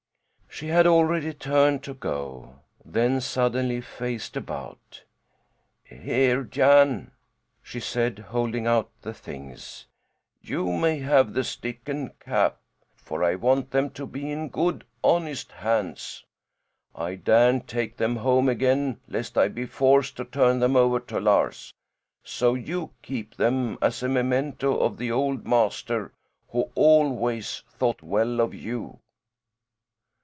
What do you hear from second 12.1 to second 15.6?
cap, for I want them to be in good, honest